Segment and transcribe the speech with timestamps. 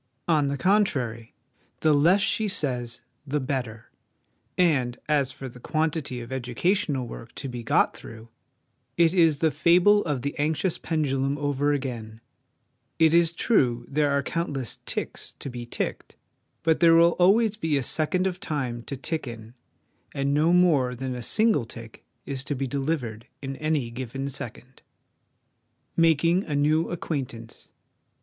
[0.27, 1.35] On the contrary,
[1.81, 3.91] the less she says the better;
[4.57, 8.27] and as for the quantity of educa tional work to be got through,
[8.97, 12.19] it is the fable of the anxious pendulum over again:
[12.97, 16.15] it is true there are countless 'ticks' to be ticked,
[16.63, 19.53] but there will always be a second of time to tick in,
[20.15, 24.81] and no more than a single tick is to be delivered in any given second.
[25.95, 27.69] Making a New Acquaintance.